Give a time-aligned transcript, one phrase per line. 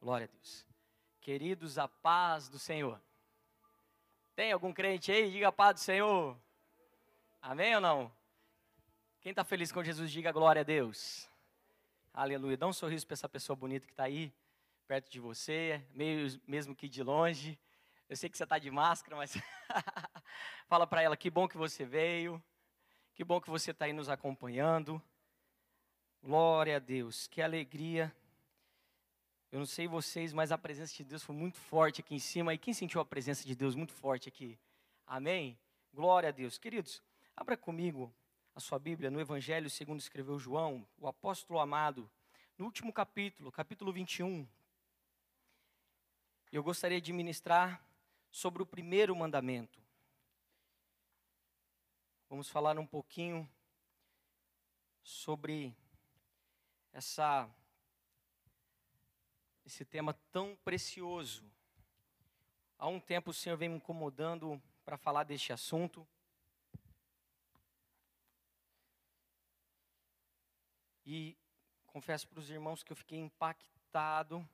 [0.00, 0.64] Glória a Deus.
[1.20, 3.00] Queridos, a paz do Senhor.
[4.36, 5.28] Tem algum crente aí?
[5.28, 6.38] Diga a paz do Senhor.
[7.42, 8.12] Amém ou não?
[9.20, 11.28] Quem está feliz com Jesus, diga glória a Deus.
[12.14, 12.56] Aleluia.
[12.56, 14.32] Dá um sorriso para essa pessoa bonita que está aí,
[14.86, 17.58] perto de você, meio, mesmo que de longe.
[18.08, 19.36] Eu sei que você está de máscara, mas
[20.68, 22.42] fala para ela que bom que você veio,
[23.14, 25.02] que bom que você está aí nos acompanhando.
[26.22, 28.14] Glória a Deus, que alegria
[29.50, 32.52] eu não sei vocês, mas a presença de Deus foi muito forte aqui em cima.
[32.52, 34.58] E quem sentiu a presença de Deus muito forte aqui?
[35.06, 35.58] Amém?
[35.92, 36.58] Glória a Deus.
[36.58, 37.02] Queridos,
[37.34, 38.12] abra comigo
[38.54, 42.10] a sua Bíblia no Evangelho segundo escreveu João, o apóstolo amado,
[42.58, 44.46] no último capítulo, capítulo 21.
[46.52, 47.82] Eu gostaria de ministrar
[48.30, 49.80] sobre o primeiro mandamento.
[52.28, 53.48] Vamos falar um pouquinho
[55.02, 55.74] sobre
[56.92, 57.48] essa
[59.68, 61.44] esse tema tão precioso.
[62.78, 66.08] Há um tempo o Senhor vem me incomodando para falar deste assunto.
[71.04, 71.36] E
[71.86, 74.48] confesso para os irmãos que eu fiquei impactado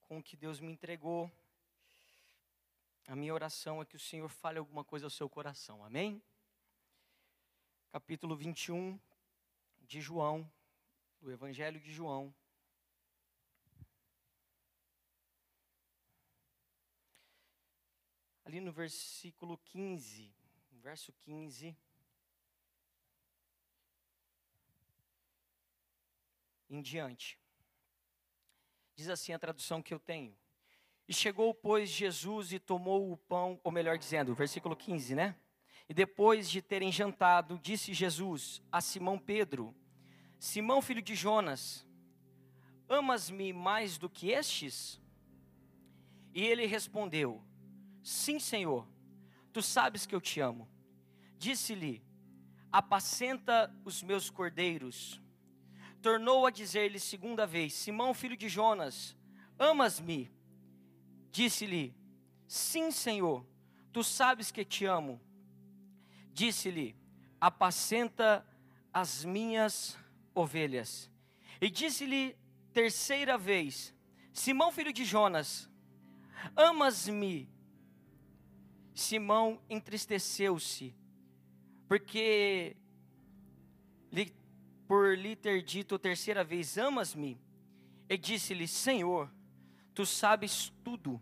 [0.00, 1.30] com o que Deus me entregou.
[3.06, 5.84] A minha oração é que o Senhor fale alguma coisa ao seu coração.
[5.84, 6.22] Amém?
[7.92, 8.98] Capítulo 21
[9.82, 10.50] de João,
[11.20, 12.34] do Evangelho de João.
[18.46, 20.32] Ali no versículo 15,
[20.80, 21.76] verso 15.
[26.70, 27.36] Em diante.
[28.94, 30.32] Diz assim a tradução que eu tenho.
[31.08, 35.36] E chegou, pois, Jesus e tomou o pão, ou melhor dizendo, versículo 15, né?
[35.88, 39.74] E depois de terem jantado, disse Jesus a Simão Pedro:
[40.38, 41.84] Simão, filho de Jonas,
[42.88, 45.00] amas-me mais do que estes?
[46.32, 47.44] E ele respondeu:
[48.06, 48.86] Sim, Senhor,
[49.52, 50.68] tu sabes que eu te amo.
[51.36, 52.00] Disse-lhe:
[52.70, 55.20] Apacenta os meus cordeiros.
[56.00, 59.16] Tornou a dizer-lhe segunda vez: Simão, filho de Jonas,
[59.58, 60.30] amas-me?
[61.32, 61.96] Disse-lhe:
[62.46, 63.44] Sim, Senhor,
[63.92, 65.20] tu sabes que te amo.
[66.32, 66.94] Disse-lhe:
[67.40, 68.46] Apacenta
[68.92, 69.98] as minhas
[70.32, 71.10] ovelhas.
[71.60, 72.36] E disse-lhe
[72.72, 73.92] terceira vez:
[74.32, 75.68] Simão, filho de Jonas,
[76.54, 77.55] amas-me?
[78.96, 80.94] Simão entristeceu-se,
[81.86, 82.74] porque
[84.88, 87.38] por lhe ter dito terceira vez: Amas-me?
[88.08, 89.30] E disse-lhe: Senhor,
[89.94, 91.20] tu sabes tudo,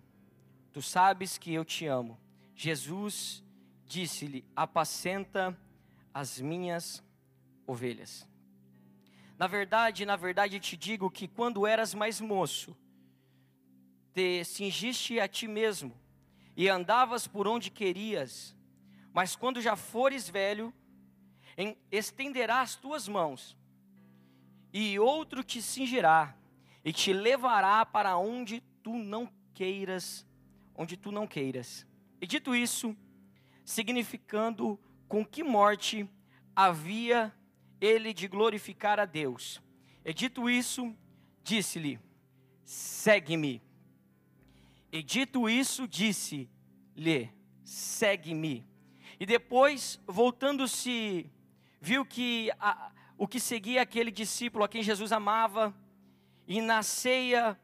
[0.72, 2.16] tu sabes que eu te amo.
[2.54, 3.42] Jesus
[3.84, 5.58] disse-lhe: Apacenta
[6.14, 7.02] as minhas
[7.66, 8.24] ovelhas.
[9.36, 12.76] Na verdade, na verdade te digo que quando eras mais moço,
[14.12, 16.03] te cingiste a ti mesmo
[16.56, 18.56] e andavas por onde querias,
[19.12, 20.72] mas quando já fores velho,
[21.90, 23.56] estenderás as tuas mãos,
[24.72, 26.36] e outro te cingirá,
[26.84, 30.26] e te levará para onde tu não queiras,
[30.74, 31.86] onde tu não queiras.
[32.20, 32.96] E dito isso,
[33.64, 34.78] significando
[35.08, 36.08] com que morte
[36.54, 37.32] havia
[37.80, 39.60] ele de glorificar a Deus.
[40.04, 40.94] E dito isso,
[41.42, 41.98] disse-lhe:
[42.64, 43.62] Segue-me.
[44.94, 47.28] E dito isso, disse-lhe:
[47.64, 48.64] Segue-me.
[49.18, 51.28] E depois, voltando-se,
[51.80, 55.74] viu que a, o que seguia aquele discípulo a quem Jesus amava,
[56.46, 57.58] e na ceia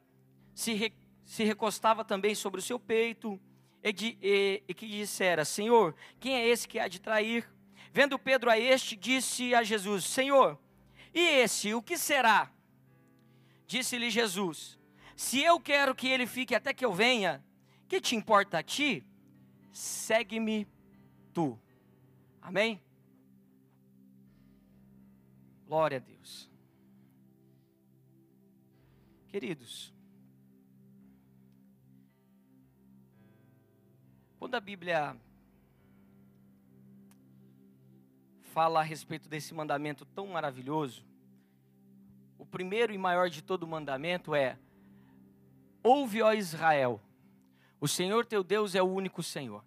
[0.53, 0.93] se, re,
[1.25, 3.41] se recostava também sobre o seu peito,
[3.81, 7.49] e, de, e, e que dissera: Senhor, quem é esse que há de trair?
[7.93, 10.59] Vendo Pedro a este, disse a Jesus: Senhor,
[11.15, 12.51] e esse, o que será?
[13.69, 14.80] Disse-lhe Jesus:
[15.21, 17.45] se eu quero que ele fique até que eu venha,
[17.87, 19.05] que te importa a ti?
[19.71, 20.67] Segue-me
[21.35, 21.61] tu.
[22.41, 22.81] Amém?
[25.67, 26.51] Glória a Deus.
[29.29, 29.93] Queridos,
[34.39, 35.15] quando a Bíblia
[38.55, 41.05] fala a respeito desse mandamento tão maravilhoso,
[42.39, 44.59] o primeiro e maior de todo mandamento é
[45.83, 47.01] Ouve, ó Israel,
[47.81, 49.65] o Senhor teu Deus é o único Senhor.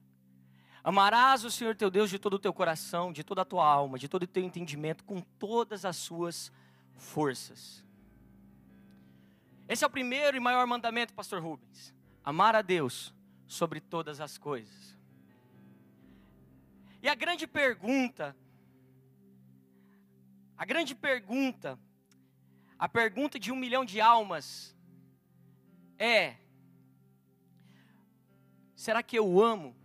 [0.84, 3.98] Amarás o Senhor teu Deus de todo o teu coração, de toda a tua alma,
[3.98, 6.52] de todo o teu entendimento, com todas as suas
[6.96, 7.84] forças.
[9.68, 11.94] Esse é o primeiro e maior mandamento, pastor Rubens.
[12.24, 13.14] Amar a Deus
[13.48, 14.98] sobre todas as coisas.
[17.02, 18.36] E a grande pergunta,
[20.58, 21.80] a grande pergunta
[22.84, 24.73] A pergunta de um milhão de almas
[26.04, 26.38] é:
[28.76, 29.76] será que eu amo?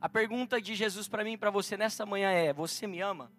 [0.00, 3.32] A pergunta de Jesus para mim e para você nessa manhã é: você me ama?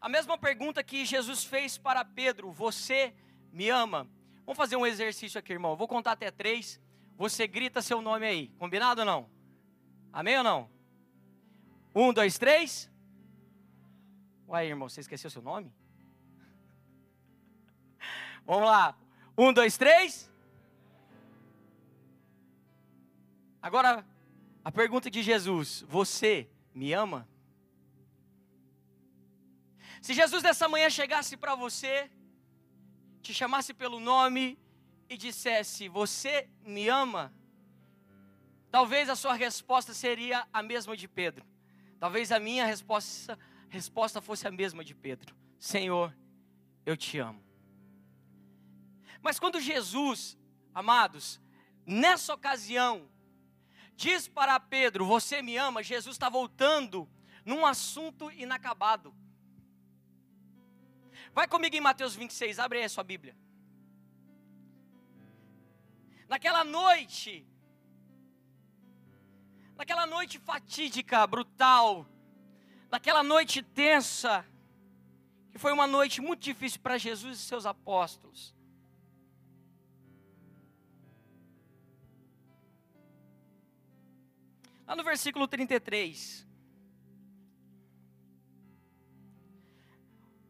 [0.00, 3.14] A mesma pergunta que Jesus fez para Pedro: você
[3.52, 4.08] me ama?
[4.44, 5.76] Vamos fazer um exercício aqui, irmão.
[5.76, 6.80] vou contar até três.
[7.16, 8.48] Você grita seu nome aí.
[8.58, 9.30] Combinado ou não?
[10.12, 10.70] Amém ou não?
[11.94, 12.90] Um, dois, três.
[14.48, 15.72] Uai, irmão, você esqueceu seu nome?
[18.44, 18.96] Vamos lá.
[19.36, 20.31] Um, dois, três.
[23.62, 24.04] Agora,
[24.64, 27.28] a pergunta de Jesus: Você me ama?
[30.00, 32.10] Se Jesus nessa manhã chegasse para você,
[33.22, 34.58] te chamasse pelo nome
[35.08, 37.32] e dissesse: Você me ama?
[38.68, 41.46] Talvez a sua resposta seria a mesma de Pedro.
[42.00, 43.38] Talvez a minha resposta,
[43.68, 46.12] resposta fosse a mesma de Pedro: Senhor,
[46.84, 47.40] eu te amo.
[49.20, 50.36] Mas quando Jesus,
[50.74, 51.40] amados,
[51.86, 53.08] nessa ocasião,
[53.96, 57.08] diz para Pedro: Você me ama, Jesus está voltando
[57.44, 59.14] num assunto inacabado.
[61.34, 63.34] Vai comigo em Mateus 26, abre aí a sua Bíblia.
[66.28, 67.46] Naquela noite,
[69.76, 72.06] naquela noite fatídica, brutal,
[72.90, 74.44] naquela noite tensa,
[75.50, 78.51] que foi uma noite muito difícil para Jesus e seus apóstolos.
[84.92, 86.46] Lá no versículo 33.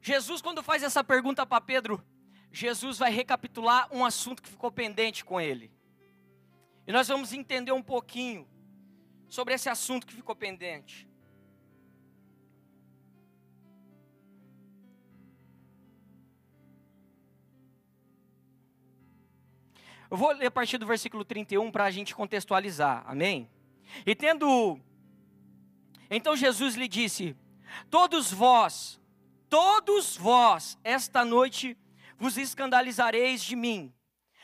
[0.01, 2.05] Jesus, quando faz essa pergunta para Pedro,
[2.51, 5.71] Jesus vai recapitular um assunto que ficou pendente com ele.
[6.89, 8.49] E nós vamos entender um pouquinho
[9.29, 11.09] sobre esse assunto que ficou pendente.
[20.11, 23.49] Eu vou ler a partir do versículo 31 para a gente contextualizar, amém?
[24.07, 24.79] E tendo.
[26.11, 27.37] Então Jesus lhe disse:
[27.91, 29.01] Todos vós
[29.53, 31.77] todos vós, esta noite,
[32.17, 33.93] vos escandalizareis de mim,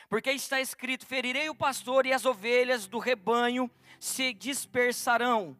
[0.06, 5.56] porque está escrito: ferirei o pastor e as ovelhas do rebanho se dispersarão.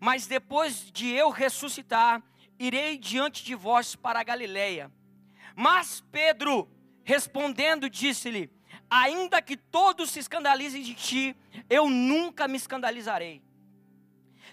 [0.00, 2.20] Mas depois de eu ressuscitar,
[2.58, 4.90] irei diante de vós para a Galileia.
[5.54, 6.68] Mas Pedro,
[7.04, 8.50] respondendo, disse-lhe:
[8.90, 11.36] Ainda que todos se escandalizem de ti,
[11.68, 13.42] eu nunca me escandalizarei.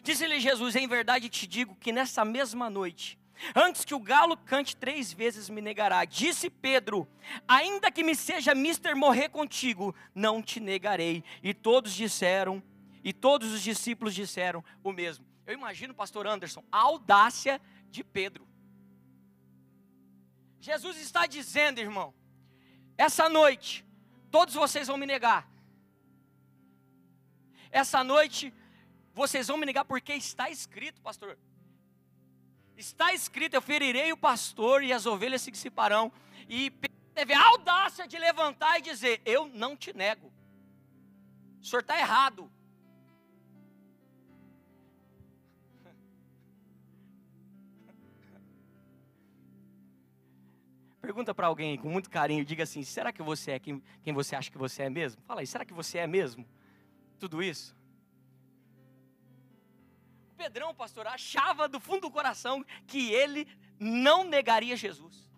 [0.04, 3.18] Disse-lhe Jesus: Em verdade te digo que nessa mesma noite,
[3.54, 6.06] Antes que o galo cante três vezes me negará.
[6.06, 7.08] Disse Pedro:
[7.48, 11.24] Ainda que me seja mister morrer contigo, não te negarei.
[11.44, 12.64] E todos disseram,
[13.04, 15.26] e todos os discípulos disseram o mesmo.
[15.46, 18.48] Eu imagino, pastor Anderson, a audácia de Pedro.
[20.60, 22.14] Jesus está dizendo, irmão,
[22.98, 23.86] essa noite,
[24.32, 25.48] todos vocês vão me negar.
[27.72, 28.54] Essa noite,
[29.14, 31.38] vocês vão me negar porque está escrito, pastor.
[32.78, 36.12] Está escrito: Eu ferirei o pastor e as ovelhas se dissiparão.
[36.48, 36.72] E
[37.14, 40.32] teve a audácia de levantar e dizer: Eu não te nego.
[41.62, 42.52] O senhor está errado.
[51.06, 54.36] Pergunta para alguém com muito carinho, diga assim: será que você é quem, quem você
[54.36, 55.22] acha que você é mesmo?
[55.28, 56.44] Fala aí, será que você é mesmo?
[57.20, 57.76] Tudo isso?
[60.36, 63.48] Pedrão, pastor, achava do fundo do coração que ele
[63.80, 65.30] não negaria Jesus.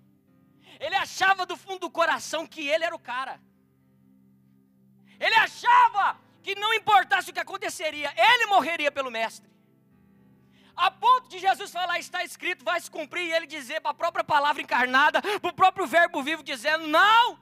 [0.80, 3.38] Ele achava do fundo do coração que ele era o cara.
[5.20, 9.52] Ele achava que não importasse o que aconteceria, ele morreria pelo mestre.
[10.78, 13.96] A ponto de Jesus falar, está escrito, vai se cumprir, e ele dizer para a
[13.96, 17.40] própria palavra encarnada, para o próprio verbo vivo, dizendo: Não,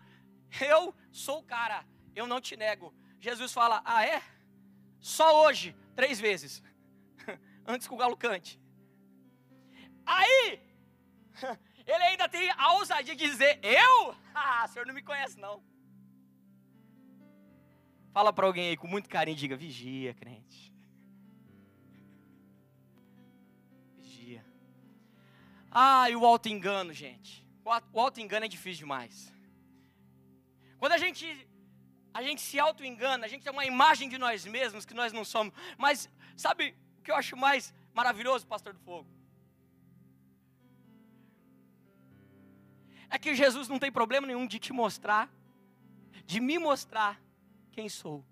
[0.61, 2.93] eu sou o cara, eu não te nego.
[3.19, 4.23] Jesus fala: Ah, é?
[5.01, 6.63] Só hoje, três vezes
[7.67, 8.57] antes que o galo cante.
[10.05, 10.61] Aí,
[11.85, 14.15] ele ainda tem a ousadia de dizer: Eu?
[14.37, 15.63] Ah, o senhor não me conhece, não.
[18.13, 20.64] Fala para alguém aí com muito carinho, diga: Vigia, crente.
[25.77, 27.45] Ah, e o auto-engano, gente.
[27.93, 29.33] O auto-engano é difícil demais.
[30.77, 31.25] Quando a gente
[32.13, 35.25] a gente se auto-engana, a gente tem uma imagem de nós mesmos que nós não
[35.25, 35.53] somos.
[35.77, 39.09] Mas, sabe, que eu acho mais maravilhoso, pastor do fogo?
[43.09, 45.29] É que Jesus não tem problema nenhum de te mostrar,
[46.25, 47.21] de me mostrar
[47.73, 48.23] quem sou.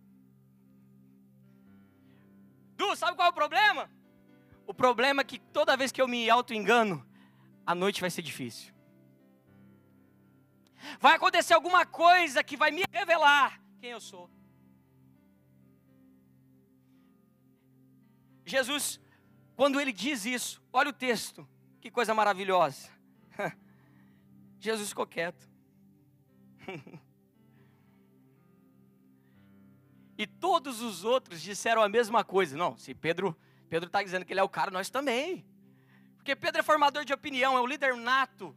[2.78, 3.92] Du, sabe qual é o problema?
[4.66, 7.06] O problema é que toda vez que eu me auto-engano,
[7.66, 8.74] a noite vai ser difícil.
[11.00, 14.30] Vai acontecer alguma coisa que vai me revelar quem eu sou.
[18.46, 19.00] Jesus,
[19.56, 21.48] quando ele diz isso, olha o texto,
[21.80, 22.90] que coisa maravilhosa.
[24.60, 25.50] Jesus ficou quieto.
[30.18, 32.58] e todos os outros disseram a mesma coisa.
[32.58, 33.38] Não, se Pedro
[33.74, 35.44] Pedro está dizendo que ele é o cara, nós também.
[36.24, 38.56] Porque Pedro é formador de opinião, é o líder nato.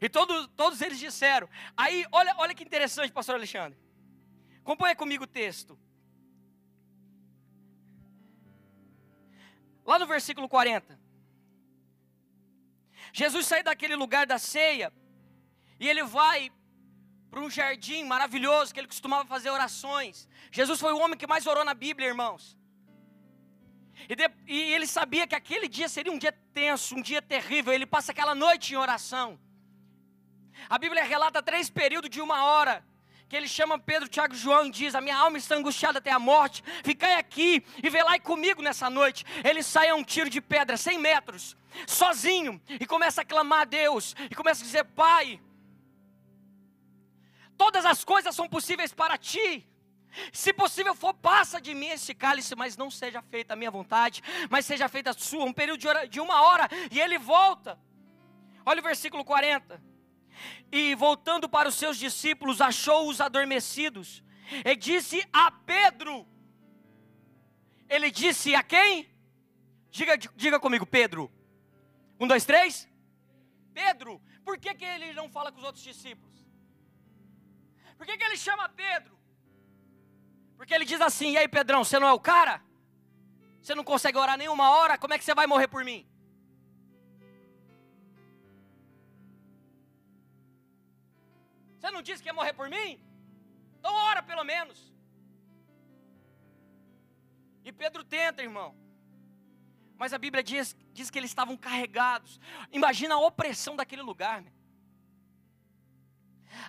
[0.00, 1.46] E todos, todos eles disseram.
[1.76, 3.78] Aí, olha, olha que interessante, pastor Alexandre.
[4.60, 5.78] Acompanha comigo o texto.
[9.84, 10.98] Lá no versículo 40.
[13.12, 14.90] Jesus sai daquele lugar da ceia
[15.78, 16.50] e ele vai
[17.30, 20.26] para um jardim maravilhoso que ele costumava fazer orações.
[20.50, 22.56] Jesus foi o homem que mais orou na Bíblia, irmãos.
[24.08, 27.72] E, de, e, ele sabia que aquele dia seria um dia tenso, um dia terrível.
[27.72, 29.38] Ele passa aquela noite em oração.
[30.68, 32.84] A Bíblia relata três períodos de uma hora.
[33.28, 36.10] Que ele chama Pedro, Tiago e João e diz: A minha alma está angustiada até
[36.10, 36.62] a morte.
[36.84, 39.24] Ficai aqui e velai comigo nessa noite.
[39.42, 41.56] Ele sai a um tiro de pedra, 100 metros,
[41.86, 44.14] sozinho, e começa a clamar a Deus.
[44.30, 45.40] E começa a dizer: Pai,
[47.56, 49.66] todas as coisas são possíveis para ti.
[50.32, 54.22] Se possível for, passa de mim esse cálice, mas não seja feita a minha vontade,
[54.48, 55.44] mas seja feita a sua.
[55.44, 57.78] Um período de, hora, de uma hora, e ele volta.
[58.64, 59.82] Olha o versículo 40.
[60.70, 64.22] E voltando para os seus discípulos, achou-os adormecidos.
[64.64, 66.26] E disse a Pedro:
[67.88, 69.08] Ele disse a quem?
[69.90, 71.30] Diga, diga comigo, Pedro.
[72.18, 72.88] Um, dois, três.
[73.72, 74.20] Pedro.
[74.44, 76.34] Por que, que ele não fala com os outros discípulos?
[77.96, 79.13] Por que, que ele chama Pedro?
[80.64, 82.62] Porque ele diz assim: E aí, Pedrão, você não é o cara?
[83.60, 84.96] Você não consegue orar nenhuma hora?
[84.96, 86.08] Como é que você vai morrer por mim?
[91.78, 92.98] Você não disse que ia morrer por mim?
[93.78, 94.90] Então ora pelo menos.
[97.62, 98.74] E Pedro tenta, irmão.
[99.98, 102.40] Mas a Bíblia diz, diz que eles estavam carregados.
[102.72, 104.40] Imagina a opressão daquele lugar.
[104.40, 104.50] Né?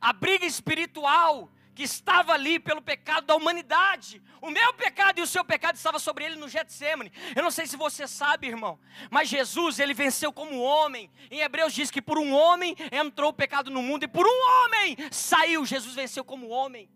[0.02, 4.24] A briga espiritual que estava ali pelo pecado da humanidade.
[4.42, 7.12] O meu pecado e o seu pecado estava sobre ele no Getsemane.
[7.36, 8.80] Eu não sei se você sabe, irmão,
[9.12, 11.12] mas Jesus, ele venceu como homem.
[11.30, 14.42] Em Hebreus diz que por um homem entrou o pecado no mundo e por um
[14.48, 15.66] homem saiu.
[15.66, 16.90] Jesus venceu como homem.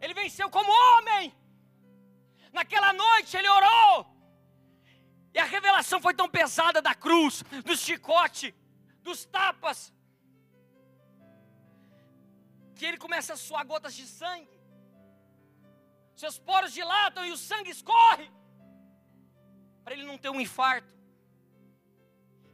[0.00, 1.32] Ele venceu como homem.
[2.52, 4.14] Naquela noite ele orou.
[5.32, 8.54] E a revelação foi tão pesada da cruz, do chicote,
[9.02, 9.92] dos tapas,
[12.74, 14.48] que ele começa a suar gotas de sangue.
[16.16, 18.30] Seus poros dilatam e o sangue escorre.
[19.82, 20.94] Para ele não ter um infarto.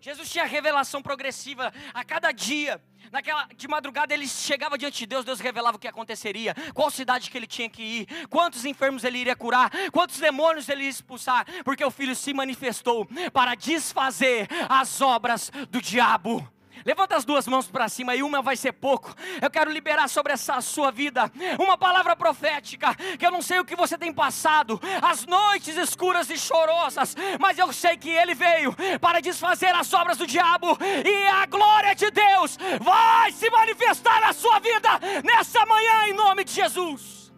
[0.01, 2.83] Jesus tinha revelação progressiva a cada dia.
[3.13, 7.31] Naquela de madrugada ele chegava diante de Deus, Deus revelava o que aconteceria, qual cidade
[7.31, 11.45] que ele tinha que ir, quantos enfermos ele iria curar, quantos demônios ele iria expulsar,
[11.65, 16.49] porque o filho se manifestou para desfazer as obras do diabo.
[16.85, 19.15] Levanta as duas mãos para cima e uma vai ser pouco.
[19.41, 22.95] Eu quero liberar sobre essa sua vida uma palavra profética.
[23.19, 27.59] Que eu não sei o que você tem passado, as noites escuras e chorosas, mas
[27.59, 32.11] eu sei que Ele veio para desfazer as obras do diabo e a glória de
[32.11, 34.89] Deus vai se manifestar na sua vida
[35.25, 37.33] nessa manhã em nome de Jesus.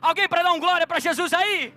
[0.00, 1.72] Alguém para dar um glória para Jesus aí?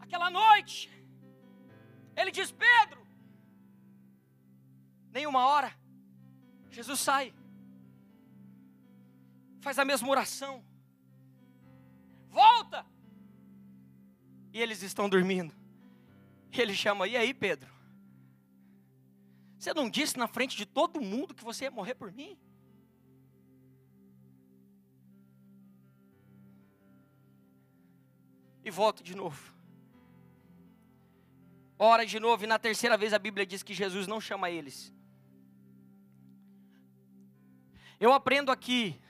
[0.00, 0.99] Aquela noite
[2.16, 3.06] ele diz: Pedro,
[5.12, 5.78] nenhuma hora.
[6.70, 7.34] Jesus sai,
[9.60, 10.64] faz a mesma oração,
[12.28, 12.86] volta,
[14.52, 15.52] e eles estão dormindo.
[16.52, 17.70] Ele chama: E aí, Pedro?
[19.58, 22.38] Você não disse na frente de todo mundo que você ia morrer por mim?
[28.64, 29.59] E volta de novo
[31.82, 34.92] ora de novo, e na terceira vez a Bíblia diz que Jesus não chama eles.
[37.98, 39.00] Eu aprendo aqui,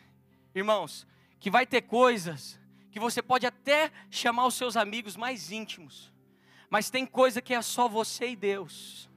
[0.55, 1.05] irmãos,
[1.41, 2.61] que vai ter coisas
[2.93, 6.13] que você pode até chamar os seus amigos mais íntimos,
[6.69, 9.11] mas tem coisa que é só você e Deus.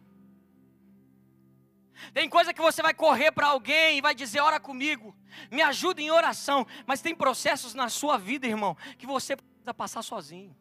[2.12, 5.16] Tem coisa que você vai correr para alguém e vai dizer: ora comigo,
[5.50, 6.66] me ajuda em oração.
[6.86, 10.56] Mas tem processos na sua vida, irmão, que você precisa passar sozinho.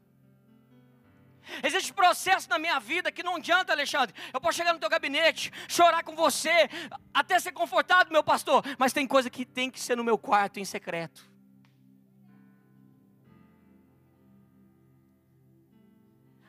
[1.62, 4.14] Existe processo na minha vida que não adianta, Alexandre.
[4.32, 6.68] Eu posso chegar no teu gabinete, chorar com você,
[7.12, 8.64] até ser confortado, meu pastor.
[8.78, 11.30] Mas tem coisa que tem que ser no meu quarto, em secreto.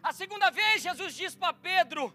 [0.02, 2.14] A segunda vez, Jesus disse para Pedro: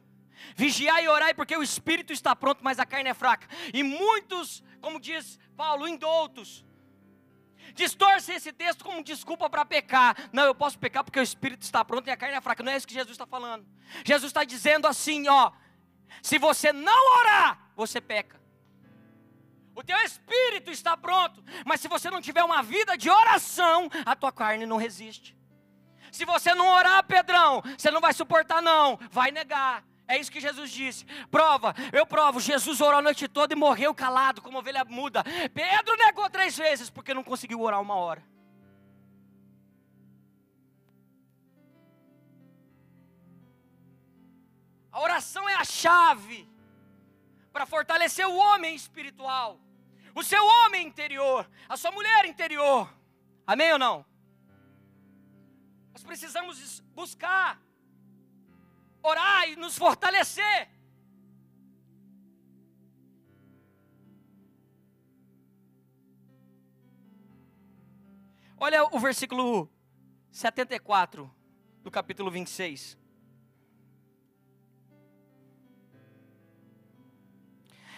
[0.55, 3.49] Vigiai e orai, porque o espírito está pronto, mas a carne é fraca.
[3.73, 6.65] E muitos, como diz Paulo, indoutos,
[7.75, 10.17] distorcem esse texto como desculpa para pecar.
[10.33, 12.63] Não, eu posso pecar porque o espírito está pronto e a carne é fraca.
[12.63, 13.67] Não é isso que Jesus está falando.
[14.05, 15.53] Jesus está dizendo assim: ó,
[16.23, 18.39] se você não orar, você peca.
[19.75, 24.17] O teu espírito está pronto, mas se você não tiver uma vida de oração, a
[24.17, 25.39] tua carne não resiste.
[26.11, 29.85] Se você não orar, Pedrão, você não vai suportar, não, vai negar.
[30.09, 31.05] É isso que Jesus disse.
[31.31, 32.41] Prova, eu provo.
[32.41, 35.23] Jesus orou a noite toda e morreu calado, como ovelha muda.
[35.53, 38.25] Pedro negou três vezes porque não conseguiu orar uma hora.
[44.91, 46.49] A oração é a chave
[47.53, 49.61] para fortalecer o homem espiritual,
[50.15, 52.93] o seu homem interior, a sua mulher interior.
[53.47, 54.05] Amém ou não?
[55.93, 57.61] Nós precisamos buscar,
[59.03, 60.69] orar e nos fortalecer.
[68.61, 69.71] Olha o versículo
[70.33, 71.31] 74
[71.83, 72.99] do capítulo 26.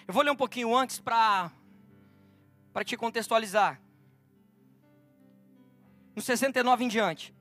[0.07, 1.51] Eu vou ler um pouquinho antes para
[2.85, 3.81] te contextualizar.
[6.15, 7.35] No 69 em diante.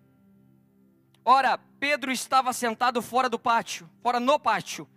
[1.31, 4.89] Ora, Pedro estava sentado fora do pátio, fora no pátio.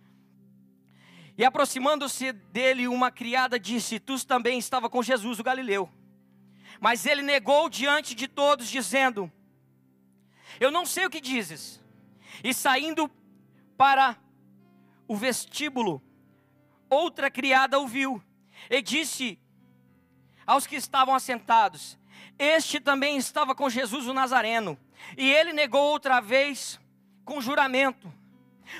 [1.37, 5.87] E aproximando-se dele, uma criada disse: Tu também estava com Jesus, o Galileu.
[6.81, 9.31] Mas ele negou diante de todos, dizendo:
[10.59, 11.79] Eu não sei o que dizes.
[12.43, 13.11] E saindo
[13.77, 14.17] para
[15.07, 16.01] o vestíbulo,
[16.89, 18.19] outra criada ouviu
[18.71, 19.37] e disse
[20.47, 21.95] aos que estavam assentados:
[22.39, 24.79] Este também estava com Jesus o Nazareno.
[25.17, 26.79] E ele negou outra vez
[27.25, 28.11] com juramento: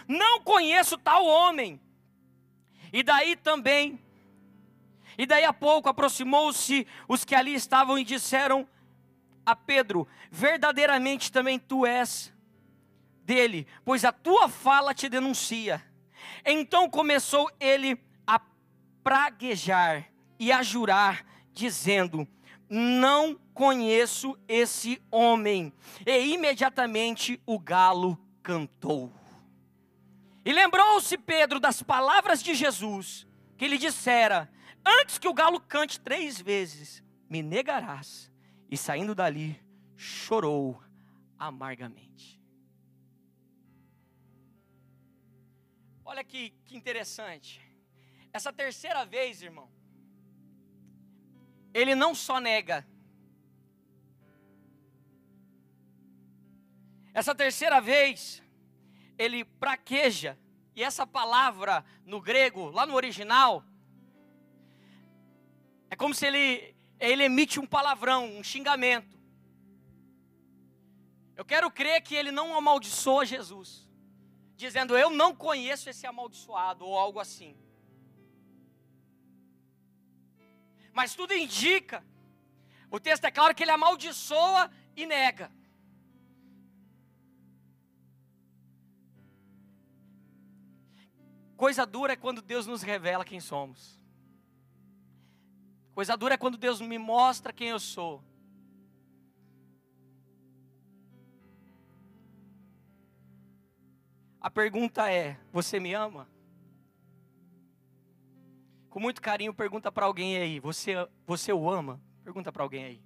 [0.08, 1.80] Não conheço tal homem.
[2.92, 4.00] E daí também,
[5.18, 8.68] e daí a pouco aproximou-se os que ali estavam e disseram
[9.46, 12.34] a Pedro: Verdadeiramente também tu és
[13.24, 15.84] dele, pois a tua fala te denuncia.
[16.46, 18.40] Então começou ele a
[19.04, 20.10] praguejar
[20.40, 22.28] e a jurar, dizendo:
[22.76, 25.72] Não conheço esse homem.
[26.08, 29.14] E imediatamente o galo cantou.
[30.44, 33.28] E lembrou-se Pedro das palavras de Jesus,
[33.60, 34.52] que lhe dissera:
[34.84, 38.32] Antes que o galo cante três vezes, me negarás.
[38.68, 39.64] E saindo dali,
[39.96, 40.82] chorou
[41.38, 42.42] amargamente.
[46.04, 47.62] Olha que, que interessante.
[48.34, 49.70] Essa terceira vez, irmão,
[51.74, 52.86] ele não só nega,
[57.14, 58.42] Essa terceira vez,
[59.20, 60.38] ele praqueja,
[60.76, 63.64] e essa palavra no grego, lá no original,
[65.92, 69.22] é como se ele, ele emite um palavrão, um xingamento.
[71.36, 73.88] Eu quero crer que ele não amaldiçoa Jesus,
[74.56, 77.56] dizendo eu não conheço esse amaldiçoado ou algo assim.
[80.94, 82.04] Mas tudo indica,
[82.90, 85.52] o texto é claro que ele amaldiçoa e nega.
[91.58, 94.00] Coisa dura é quando Deus nos revela quem somos.
[95.96, 98.24] Coisa dura é quando Deus me mostra quem eu sou.
[104.42, 106.28] A pergunta é: você me ama?
[108.94, 110.94] Com muito carinho, pergunta para alguém aí: você,
[111.26, 112.00] você o ama?
[112.24, 113.04] Pergunta para alguém aí.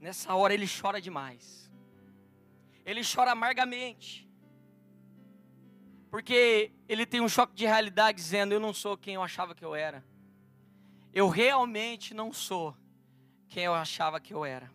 [0.00, 1.68] Nessa hora ele chora demais
[2.90, 4.26] ele chora amargamente.
[6.10, 9.62] Porque ele tem um choque de realidade dizendo: Eu não sou quem eu achava que
[9.62, 10.02] eu era.
[11.12, 12.74] Eu realmente não sou
[13.46, 14.70] quem eu achava que eu era.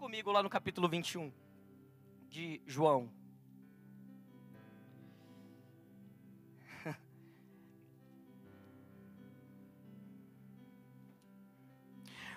[0.00, 1.30] Comigo lá no capítulo 21
[2.30, 3.12] de João.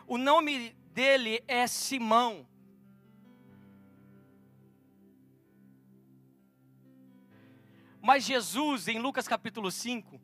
[0.06, 2.46] O nome dele é Simão.
[8.02, 10.20] Mas Jesus, em Lucas capítulo 5,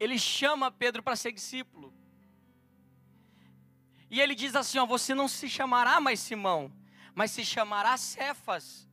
[0.00, 1.93] ele chama Pedro para ser discípulo.
[4.14, 6.72] E ele diz assim: ó, Você não se chamará mais Simão,
[7.16, 8.88] mas se chamará Cefas.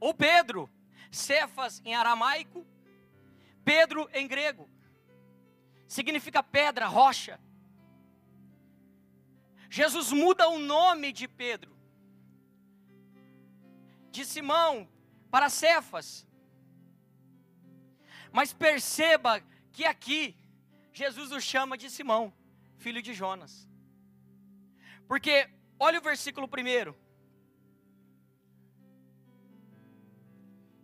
[0.00, 0.70] Ou Pedro.
[1.10, 2.66] Cefas em aramaico,
[3.62, 4.68] Pedro em grego.
[5.86, 7.38] Significa pedra, rocha.
[9.68, 11.76] Jesus muda o nome de Pedro,
[14.10, 14.88] de Simão
[15.30, 16.26] para Cefas.
[18.32, 19.42] Mas perceba
[19.72, 20.34] que aqui
[20.90, 22.32] Jesus o chama de Simão,
[22.78, 23.68] filho de Jonas.
[25.06, 26.96] Porque, olha o versículo primeiro.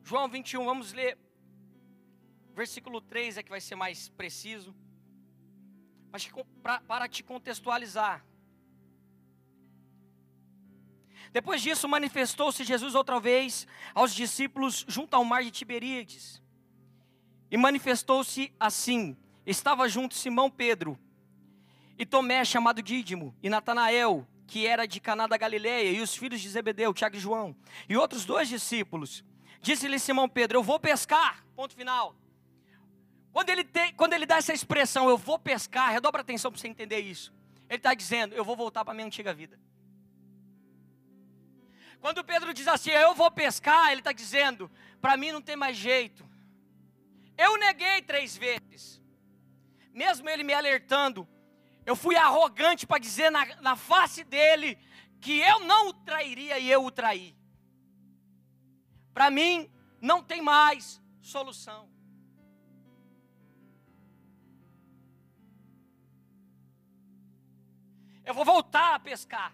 [0.03, 1.19] João 21, vamos ler.
[2.55, 4.75] Versículo 3 é que vai ser mais preciso.
[6.13, 6.29] Mas
[6.63, 8.25] pra, para te contextualizar.
[11.33, 16.43] Depois disso, manifestou-se Jesus outra vez aos discípulos junto ao mar de Tiberíades.
[17.51, 20.99] E manifestou-se assim: estava junto Simão Pedro,
[22.01, 26.41] e Tomé, chamado Dídimo, e Natanael, que era de Caná da Galileia, e os filhos
[26.41, 27.55] de Zebedeu, Tiago e João,
[27.87, 29.23] e outros dois discípulos.
[29.61, 31.45] Disse-lhe Simão Pedro: Eu vou pescar.
[31.55, 32.17] Ponto final.
[33.35, 36.69] Quando ele, tem, quando ele dá essa expressão, eu vou pescar, redobra atenção para você
[36.69, 37.35] entender isso.
[37.69, 39.61] Ele está dizendo, eu vou voltar para a minha antiga vida.
[42.01, 44.71] Quando Pedro diz assim, eu vou pescar, ele está dizendo,
[45.03, 46.27] para mim não tem mais jeito.
[47.37, 49.03] Eu neguei três vezes.
[49.93, 51.29] Mesmo ele me alertando,
[51.91, 54.79] eu fui arrogante para dizer na, na face dele
[55.21, 57.37] que eu não o trairia e eu o traí.
[59.13, 59.69] Para mim,
[60.01, 61.91] não tem mais solução.
[68.25, 69.53] Eu vou voltar a pescar.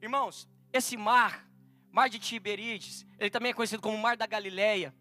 [0.00, 1.50] Irmãos, esse mar,
[1.90, 4.94] mar de Tiberíades, ele também é conhecido como Mar da Galileia.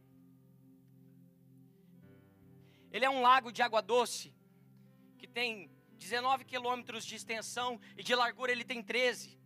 [2.91, 4.34] Ele é um lago de água doce,
[5.19, 9.39] que tem 19 quilômetros de extensão e de largura ele tem 13.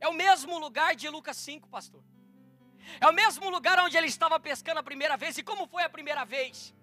[0.00, 2.02] É o mesmo lugar de Lucas 5, pastor.
[3.00, 5.36] É o mesmo lugar onde ele estava pescando a primeira vez.
[5.36, 6.74] E como foi a primeira vez?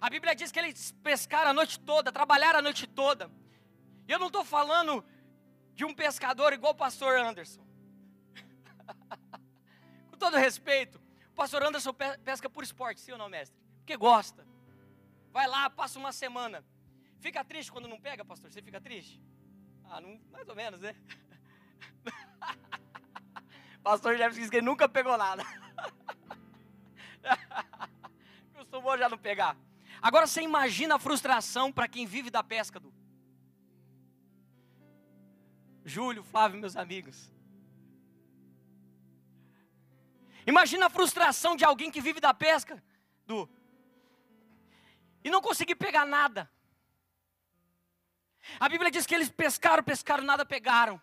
[0.00, 3.30] A Bíblia diz que eles pescaram a noite toda, trabalharam a noite toda.
[4.06, 5.04] E eu não estou falando
[5.74, 7.66] de um pescador igual o pastor Anderson.
[10.10, 11.00] Com todo respeito,
[11.32, 11.92] o pastor Anderson
[12.24, 13.58] pesca por esporte, sim ou não, mestre?
[13.78, 14.46] Porque gosta.
[15.32, 16.64] Vai lá, passa uma semana.
[17.20, 18.50] Fica triste quando não pega, pastor?
[18.50, 19.20] Você fica triste?
[19.84, 20.94] Ah, não, mais ou menos, né?
[23.82, 25.42] pastor Jefferson disse que ele nunca pegou nada.
[28.54, 29.56] Costumou já não pegar.
[30.00, 32.92] Agora você imagina a frustração para quem vive da pesca do.
[35.84, 37.32] Júlio, Flávio, meus amigos.
[40.46, 42.82] Imagina a frustração de alguém que vive da pesca,
[43.26, 43.48] do
[45.22, 46.50] e não conseguir pegar nada.
[48.60, 51.00] A Bíblia diz que eles pescaram, pescaram, nada pegaram.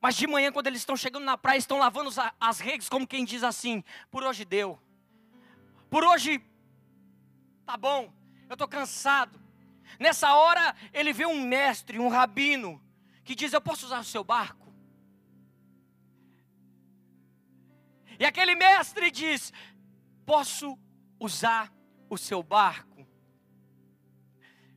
[0.00, 3.24] Mas de manhã, quando eles estão chegando na praia, estão lavando as redes, como quem
[3.24, 4.80] diz assim: por hoje deu.
[5.88, 6.44] Por hoje,
[7.64, 8.12] tá bom,
[8.48, 9.40] eu estou cansado.
[10.00, 12.82] Nessa hora, ele vê um mestre, um rabino,
[13.24, 14.72] que diz: Eu posso usar o seu barco?
[18.18, 19.52] E aquele mestre diz:
[20.26, 20.78] Posso
[21.20, 21.72] usar
[22.10, 23.06] o seu barco?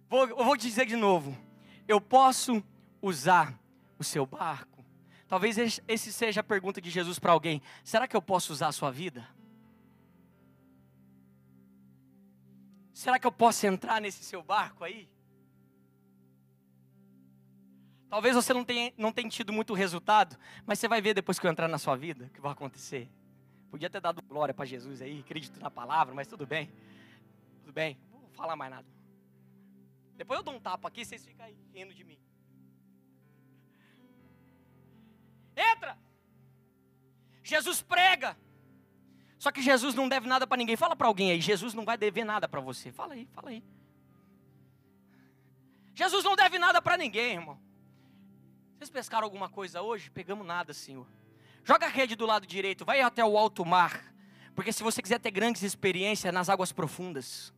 [0.07, 1.35] Vou, eu vou dizer de novo:
[1.87, 2.63] Eu posso
[3.01, 3.57] usar
[3.99, 4.83] o seu barco?
[5.27, 8.71] Talvez esse seja a pergunta de Jesus para alguém: Será que eu posso usar a
[8.71, 9.27] sua vida?
[12.93, 15.09] Será que eu posso entrar nesse seu barco aí?
[18.09, 21.45] Talvez você não tenha, não tenha tido muito resultado, mas você vai ver depois que
[21.45, 23.09] eu entrar na sua vida o que vai acontecer.
[23.69, 26.71] Podia ter dado glória para Jesus aí, acredito na palavra, mas tudo bem.
[27.59, 28.94] Tudo bem, não vou falar mais nada.
[30.15, 32.17] Depois eu dou um tapa aqui, vocês ficam aí rindo de mim.
[35.55, 35.97] Entra!
[37.43, 38.37] Jesus prega.
[39.37, 40.75] Só que Jesus não deve nada para ninguém.
[40.75, 42.91] Fala para alguém aí, Jesus não vai dever nada para você.
[42.91, 43.63] Fala aí, fala aí.
[45.93, 47.59] Jesus não deve nada para ninguém, irmão.
[48.77, 50.09] Vocês pescaram alguma coisa hoje?
[50.09, 51.07] Pegamos nada, Senhor.
[51.63, 54.13] Joga a rede do lado direito, vai até o alto mar.
[54.53, 57.53] Porque se você quiser ter grandes experiências nas águas profundas,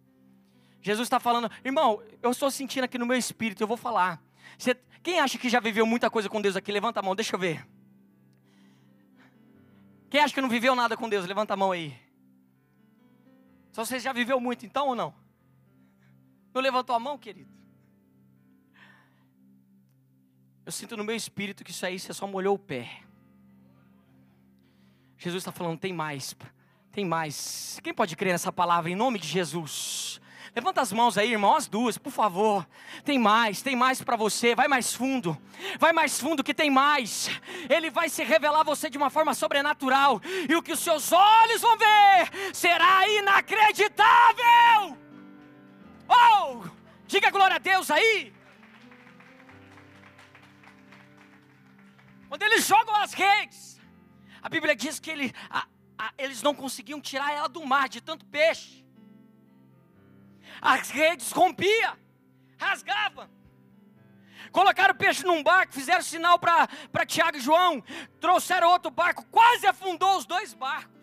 [0.81, 4.21] Jesus está falando, irmão, eu estou sentindo aqui no meu espírito, eu vou falar.
[4.57, 6.71] Você, quem acha que já viveu muita coisa com Deus aqui?
[6.71, 7.67] Levanta a mão, deixa eu ver.
[10.09, 11.25] Quem acha que não viveu nada com Deus?
[11.25, 11.97] Levanta a mão aí.
[13.71, 15.13] Só você já viveu muito então ou não?
[16.53, 17.51] Não levantou a mão, querido?
[20.65, 23.01] Eu sinto no meu espírito que isso aí você só molhou o pé.
[25.17, 26.35] Jesus está falando, tem mais,
[26.91, 27.79] tem mais.
[27.83, 30.19] Quem pode crer nessa palavra em nome de Jesus?
[30.57, 32.67] Levanta as mãos aí, irmão, as duas, por favor.
[33.05, 34.55] Tem mais, tem mais para você.
[34.55, 35.37] Vai mais fundo.
[35.77, 37.29] Vai mais fundo que tem mais.
[37.69, 40.19] Ele vai se revelar a você de uma forma sobrenatural.
[40.49, 44.97] E o que os seus olhos vão ver será inacreditável.
[46.09, 46.63] Oh!
[47.05, 48.33] Diga glória a Deus aí.
[52.27, 53.79] Quando eles jogam as redes,
[54.41, 58.01] a Bíblia diz que ele, a, a, eles não conseguiam tirar ela do mar de
[58.01, 58.86] tanto peixe
[60.61, 61.97] as redes rompia,
[62.57, 63.29] rasgava.
[64.51, 67.83] Colocaram o peixe num barco, fizeram sinal para Tiago e João,
[68.19, 70.97] trouxeram outro barco, quase afundou os dois barcos.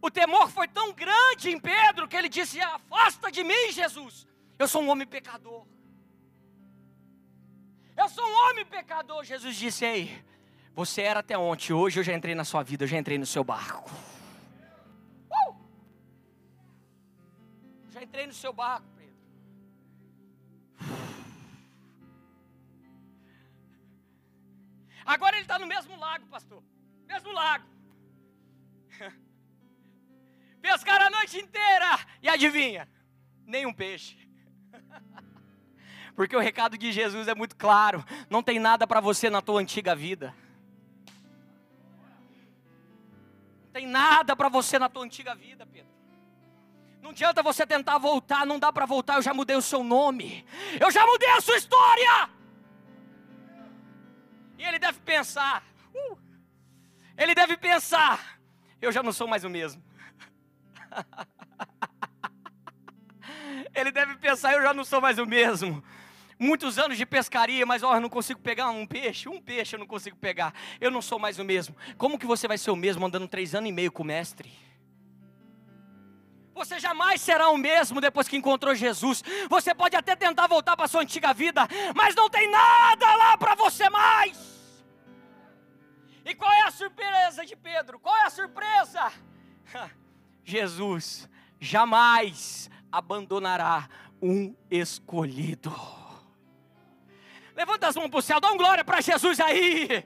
[0.00, 4.26] O temor foi tão grande em Pedro que ele disse: Afasta de mim, Jesus,
[4.58, 5.64] eu sou um homem pecador.
[7.96, 9.24] Eu sou um homem pecador.
[9.24, 10.24] Jesus disse: Ei,
[10.74, 13.26] você era até ontem, hoje eu já entrei na sua vida, eu já entrei no
[13.26, 13.90] seu barco.
[18.02, 19.14] Entrei no seu barco, Pedro.
[25.04, 26.62] Agora ele está no mesmo lago, pastor.
[27.06, 27.66] Mesmo lago.
[30.60, 31.98] Pescaram a noite inteira.
[32.22, 32.88] E adivinha?
[33.44, 34.16] Nenhum peixe.
[36.14, 38.04] Porque o recado de Jesus é muito claro.
[38.30, 40.34] Não tem nada para você na tua antiga vida.
[43.64, 45.91] Não tem nada para você na tua antiga vida, Pedro.
[47.02, 50.46] Não adianta você tentar voltar, não dá para voltar, eu já mudei o seu nome.
[50.80, 52.30] Eu já mudei a sua história.
[54.56, 56.16] E ele deve pensar, uh,
[57.18, 58.38] ele deve pensar,
[58.80, 59.82] eu já não sou mais o mesmo.
[63.74, 65.82] ele deve pensar, eu já não sou mais o mesmo.
[66.38, 69.80] Muitos anos de pescaria, mas ó, eu não consigo pegar um peixe, um peixe eu
[69.80, 70.54] não consigo pegar.
[70.80, 71.74] Eu não sou mais o mesmo.
[71.98, 74.52] Como que você vai ser o mesmo andando três anos e meio com o mestre?
[76.54, 79.22] Você jamais será o mesmo depois que encontrou Jesus.
[79.48, 83.54] Você pode até tentar voltar para sua antiga vida, mas não tem nada lá para
[83.54, 84.52] você mais.
[86.24, 87.98] E qual é a surpresa de Pedro?
[87.98, 89.12] Qual é a surpresa?
[90.44, 93.88] Jesus jamais abandonará
[94.20, 95.74] um escolhido.
[97.54, 100.04] Levanta as mãos para o céu, dá um glória para Jesus aí.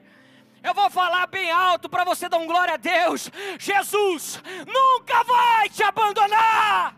[0.67, 3.31] Eu vou falar bem alto para você dar um glória a Deus.
[3.57, 6.93] Jesus nunca vai te abandonar.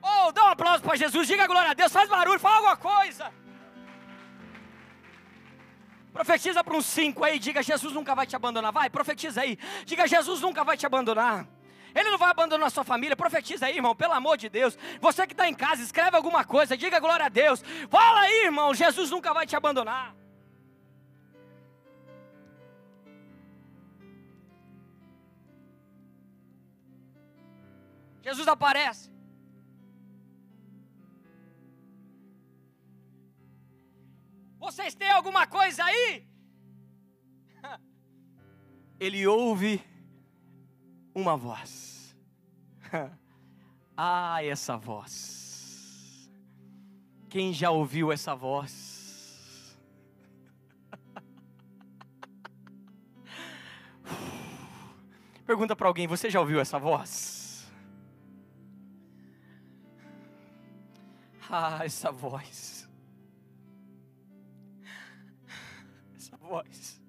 [0.00, 3.32] Oh, dá um aplauso para Jesus, diga glória a Deus, faz barulho, fala alguma coisa.
[6.12, 8.72] Profetiza para uns cinco aí, diga Jesus nunca vai te abandonar.
[8.72, 9.58] Vai, profetiza aí.
[9.84, 11.44] Diga Jesus nunca vai te abandonar.
[11.92, 13.16] Ele não vai abandonar a sua família.
[13.16, 14.78] Profetiza aí, irmão, pelo amor de Deus.
[15.00, 17.64] Você que está em casa, escreve alguma coisa, diga glória a Deus.
[17.90, 20.17] Fala aí, irmão, Jesus nunca vai te abandonar.
[28.28, 29.10] Jesus aparece.
[34.58, 36.28] Vocês têm alguma coisa aí?
[39.00, 39.82] Ele ouve
[41.14, 42.14] uma voz.
[44.00, 46.30] Ah, essa voz.
[47.28, 49.76] Quem já ouviu essa voz?
[55.44, 57.37] Pergunta para alguém: você já ouviu essa voz?
[61.50, 62.86] Ah, essa voz.
[66.14, 67.00] Essa voz.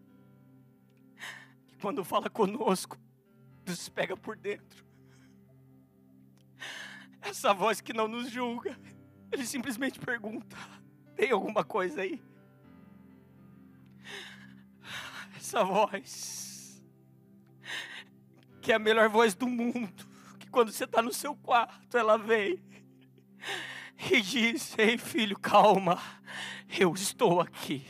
[1.68, 2.98] Que quando fala conosco,
[3.66, 4.86] nos pega por dentro.
[7.22, 8.80] Essa voz que não nos julga.
[9.30, 10.56] Ele simplesmente pergunta:
[11.18, 12.22] tem alguma coisa aí?
[15.36, 16.82] Essa voz.
[18.62, 20.08] Que é a melhor voz do mundo.
[20.40, 22.64] Que quando você está no seu quarto, ela vem
[24.00, 26.02] e diz: Ei, filho, calma,
[26.80, 27.84] eu estou aqui.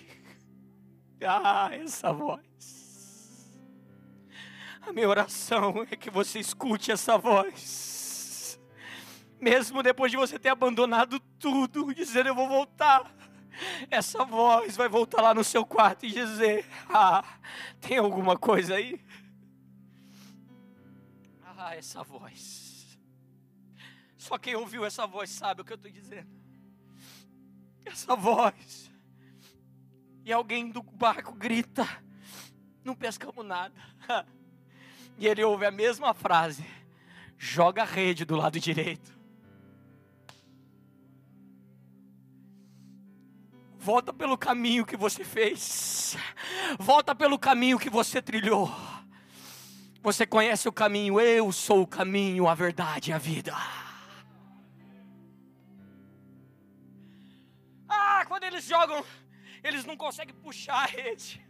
[1.22, 3.50] Ah, essa voz.
[4.82, 8.60] A minha oração é que você escute essa voz.
[9.40, 13.14] Mesmo depois de você ter abandonado tudo, dizendo eu vou voltar.
[13.92, 17.24] Essa voz vai voltar lá no seu quarto e dizer: Ah,
[17.82, 19.00] tem alguma coisa aí?
[21.62, 22.69] Ah, essa voz.
[24.30, 26.30] Só quem ouviu essa voz sabe o que eu estou dizendo.
[27.84, 28.92] Essa voz.
[30.24, 31.84] E alguém do barco grita:
[32.84, 33.74] Não pescamos nada.
[35.18, 36.64] E ele ouve a mesma frase:
[37.40, 39.18] Joga a rede do lado direito.
[43.80, 46.16] Volta pelo caminho que você fez.
[46.78, 48.72] Volta pelo caminho que você trilhou.
[50.04, 53.56] Você conhece o caminho, eu sou o caminho, a verdade e a vida.
[58.60, 59.06] Eles jogam,
[59.64, 61.42] eles não conseguem puxar a rede.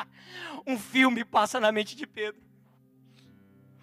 [0.66, 2.40] um filme passa na mente de Pedro.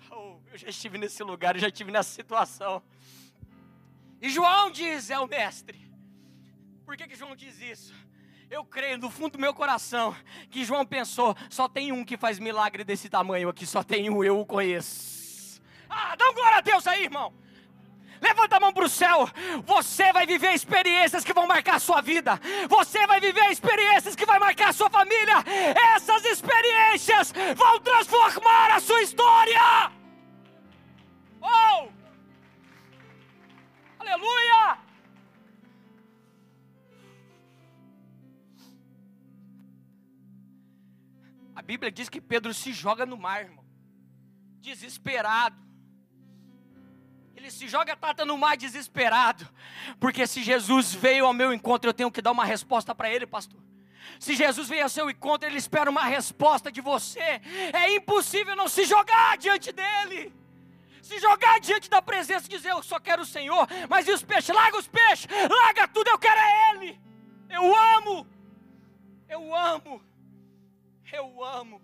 [0.09, 2.81] Oh, eu já estive nesse lugar, eu já estive nessa situação.
[4.19, 5.79] E João diz: é o mestre.
[6.83, 7.93] Por que, que João diz isso?
[8.49, 10.15] Eu creio no fundo do meu coração
[10.49, 14.23] que João pensou: só tem um que faz milagre desse tamanho aqui, só tem um,
[14.23, 15.61] eu o conheço.
[15.87, 17.33] Ah, dá um glória a Deus aí, irmão.
[18.23, 19.29] Levanta a mão para o céu.
[19.65, 22.39] Você vai viver experiências que vão marcar a sua vida.
[22.69, 25.43] Você vai viver experiências que vão marcar a sua família.
[25.93, 29.91] Essas experiências vão transformar a sua história.
[31.41, 31.89] Oh!
[33.99, 34.77] Aleluia!
[41.53, 43.65] A Bíblia diz que Pedro se joga no mar, irmão,
[44.61, 45.72] desesperado.
[47.35, 49.47] Ele se joga tata no mar desesperado,
[49.99, 53.25] porque se Jesus veio ao meu encontro, eu tenho que dar uma resposta para ele,
[53.25, 53.59] pastor.
[54.19, 57.41] Se Jesus veio ao seu encontro, ele espera uma resposta de você.
[57.73, 60.33] É impossível não se jogar diante dele.
[61.01, 64.23] Se jogar diante da presença e dizer, eu só quero o Senhor, mas e os
[64.23, 64.55] peixes?
[64.55, 66.99] Larga os peixes, larga tudo, eu quero é Ele.
[67.49, 68.27] Eu amo,
[69.27, 70.13] eu amo
[71.15, 71.81] eu amo.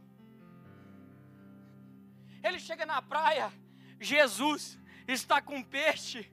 [2.44, 3.52] Ele chega na praia,
[4.00, 4.80] Jesus
[5.12, 6.32] está com peixe.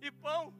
[0.00, 0.52] e pão.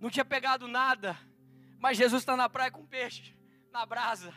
[0.00, 1.16] Não tinha pegado nada,
[1.78, 3.34] mas Jesus está na praia com peixe,
[3.70, 4.34] na brasa.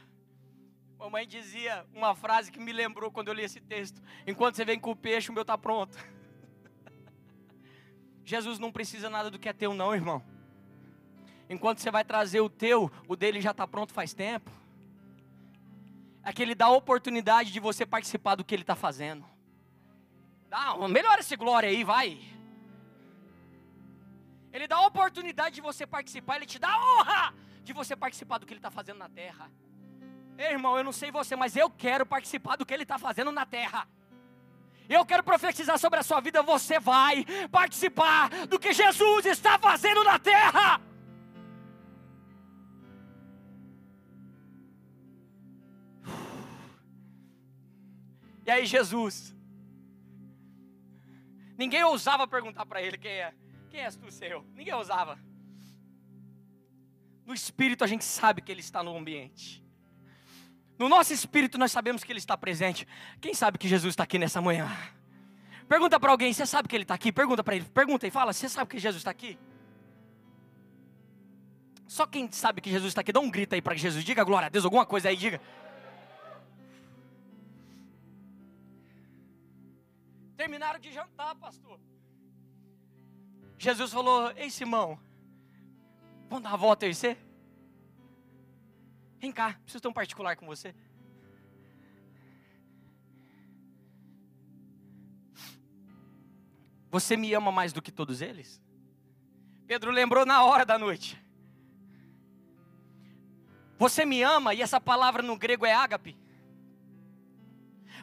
[0.97, 4.80] Mamãe dizia uma frase que me lembrou quando eu li esse texto: Enquanto você vem
[4.80, 5.97] com o peixe, o meu está pronto.
[8.23, 10.35] Jesus não precisa nada do que é teu, não, irmão.
[11.50, 14.52] Enquanto você vai trazer o teu, o dele já está pronto faz tempo.
[16.24, 19.24] É que ele dá a oportunidade de você participar do que ele está fazendo.
[20.50, 22.20] Dá, melhora esse glória aí, vai.
[24.52, 28.38] Ele dá a oportunidade de você participar, ele te dá a honra de você participar
[28.38, 29.52] do que ele está fazendo na terra.
[30.38, 33.32] Ei, irmão, eu não sei você, mas eu quero participar do que ele está fazendo
[33.32, 33.88] na terra.
[34.88, 36.42] Eu quero profetizar sobre a sua vida.
[36.44, 40.80] Você vai participar do que Jesus está fazendo na terra.
[48.46, 49.36] E aí, Jesus.
[51.58, 53.34] Ninguém ousava perguntar para ele quem é.
[53.70, 54.44] Quem és tu, Senhor?
[54.54, 55.18] Ninguém ousava.
[57.26, 59.66] No espírito a gente sabe que ele está no ambiente.
[60.78, 62.88] No nosso espírito nós sabemos que Ele está presente.
[63.22, 64.70] Quem sabe que Jesus está aqui nessa manhã?
[65.68, 67.12] Pergunta para alguém, você sabe que Ele está aqui?
[67.12, 69.38] Pergunta para ele, pergunta e fala, você sabe que Jesus está aqui?
[71.88, 74.48] Só quem sabe que Jesus está aqui, dá um grito aí para Jesus, diga glória
[74.48, 75.40] a Deus, alguma coisa aí, diga.
[80.46, 81.80] Terminaram de jantar, pastor.
[83.58, 85.00] Jesus falou: Ei, Simão,
[86.30, 87.18] vamos dar uma volta aí, você?
[89.18, 90.76] Vem cá, preciso ter um particular com você.
[96.92, 98.62] Você me ama mais do que todos eles?
[99.66, 101.20] Pedro lembrou na hora da noite.
[103.80, 106.16] Você me ama, e essa palavra no grego é ágape.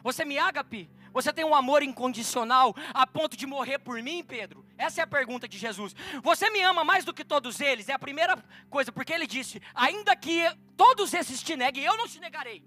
[0.03, 4.65] Você me ágape você tem um amor incondicional a ponto de morrer por mim, Pedro?
[4.75, 5.95] Essa é a pergunta de Jesus.
[6.23, 7.87] Você me ama mais do que todos eles?
[7.87, 8.35] É a primeira
[8.69, 10.43] coisa, porque ele disse: ainda que
[10.75, 12.63] todos esses te neguem, eu não te negarei.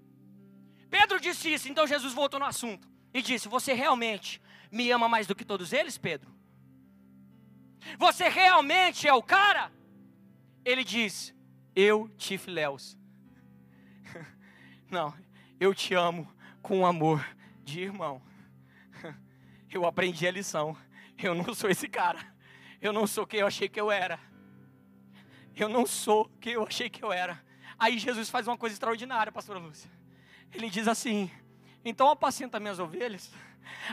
[0.88, 5.26] Pedro disse isso, então Jesus voltou no assunto e disse: Você realmente me ama mais
[5.26, 6.32] do que todos eles, Pedro?
[7.98, 9.72] Você realmente é o cara?
[10.64, 11.34] Ele diz:
[11.74, 12.96] Eu te filéus.
[14.88, 15.12] Não,
[15.58, 16.32] eu te amo
[16.62, 17.26] com amor
[17.64, 18.22] de irmão
[19.76, 20.76] eu aprendi a lição.
[21.18, 22.18] Eu não sou esse cara.
[22.80, 24.18] Eu não sou quem eu achei que eu era.
[25.54, 27.42] Eu não sou quem eu achei que eu era.
[27.78, 29.90] Aí Jesus faz uma coisa extraordinária, pastora Lúcia.
[30.52, 31.30] Ele diz assim:
[31.84, 33.30] Então apacenta minhas ovelhas.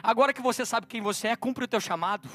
[0.02, 2.30] Agora que você sabe quem você é, cumpre o teu chamado.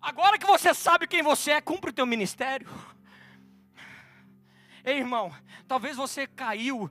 [0.00, 2.68] Agora que você sabe quem você é, cumpre o teu ministério.
[4.84, 5.34] Ei, irmão,
[5.66, 6.90] talvez você caiu,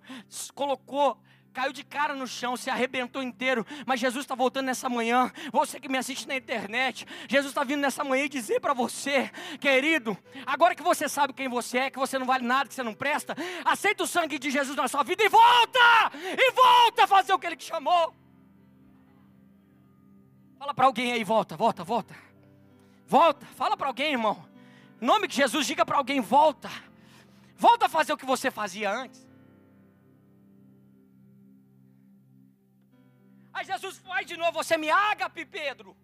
[0.54, 1.20] colocou
[1.58, 5.32] caiu de cara no chão, se arrebentou inteiro, mas Jesus está voltando nessa manhã.
[5.52, 9.32] Você que me assiste na internet, Jesus está vindo nessa manhã e dizer para você,
[9.60, 12.84] querido, agora que você sabe quem você é, que você não vale nada, que você
[12.84, 13.36] não presta,
[13.66, 15.80] aceita o sangue de Jesus na sua vida e volta!
[16.14, 18.14] E volta a fazer o que Ele te chamou.
[20.60, 22.16] Fala para alguém aí, volta, volta, volta.
[23.08, 24.48] Volta, fala para alguém, irmão.
[25.02, 26.70] Em nome de Jesus, diga para alguém: volta.
[27.56, 29.27] Volta a fazer o que você fazia antes.
[33.58, 35.98] Aí Jesus vai de novo, você me ágape, Pedro.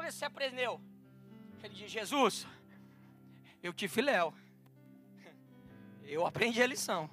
[0.00, 0.80] Ver se você aprendeu.
[1.62, 2.46] Ele diz: Jesus,
[3.62, 4.32] eu te filéu.
[6.04, 7.10] Eu aprendi a lição.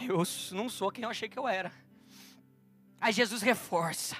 [0.00, 0.22] Eu
[0.52, 1.72] não sou quem eu achei que eu era.
[3.00, 4.16] Aí Jesus reforça: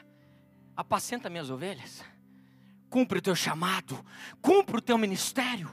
[0.77, 2.05] apacenta minhas ovelhas,
[2.91, 4.05] cumpre o teu chamado,
[4.43, 5.73] cumpre o teu ministério.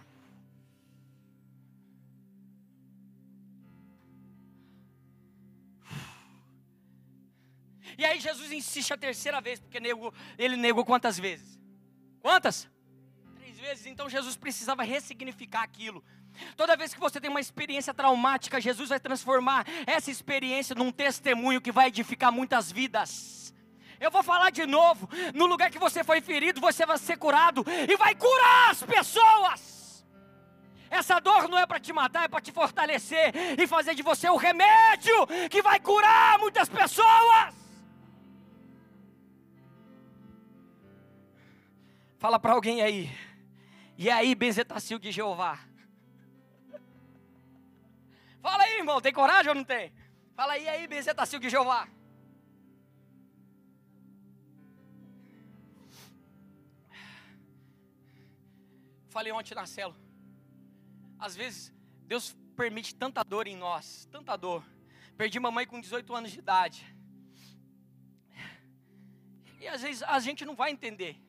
[7.98, 11.60] E aí Jesus insiste a terceira vez, porque negou, ele negou quantas vezes?
[12.22, 12.70] Quantas?
[13.38, 13.86] Três vezes.
[13.86, 16.04] Então Jesus precisava ressignificar aquilo.
[16.56, 21.62] Toda vez que você tem uma experiência traumática, Jesus vai transformar essa experiência num testemunho
[21.62, 23.54] que vai edificar muitas vidas.
[24.00, 27.66] Eu vou falar de novo: no lugar que você foi ferido, você vai ser curado
[27.90, 30.06] e vai curar as pessoas.
[30.90, 34.30] Essa dor não é para te matar, é para te fortalecer e fazer de você
[34.30, 37.65] o remédio que vai curar muitas pessoas.
[42.26, 43.08] Fala para alguém aí.
[43.96, 45.60] E aí, benzetacil de Jeová.
[48.42, 49.94] Fala aí, irmão, tem coragem ou não tem?
[50.36, 51.88] Fala aí, aí, benzetacil de Jeová.
[59.10, 60.02] Falei ontem na célula.
[61.20, 61.72] Às vezes,
[62.08, 64.66] Deus permite tanta dor em nós, tanta dor.
[65.16, 66.98] Perdi mamãe com 18 anos de idade.
[69.62, 71.24] E às vezes a gente não vai entender.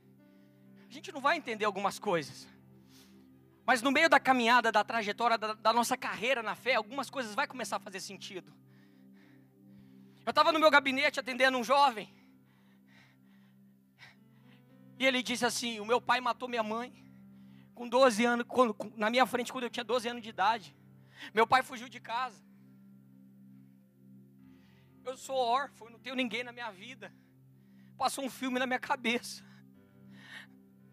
[0.89, 2.47] A gente não vai entender algumas coisas.
[3.64, 7.34] Mas no meio da caminhada, da trajetória, da, da nossa carreira na fé, algumas coisas
[7.34, 8.53] vai começar a fazer sentido.
[10.24, 12.09] Eu estava no meu gabinete atendendo um jovem.
[14.99, 16.93] E ele disse assim: O meu pai matou minha mãe
[17.74, 20.74] com 12 anos, quando, na minha frente, quando eu tinha 12 anos de idade.
[21.34, 22.43] Meu pai fugiu de casa.
[25.05, 27.12] Eu sou órfão, não tenho ninguém na minha vida.
[27.97, 29.45] Passou um filme na minha cabeça.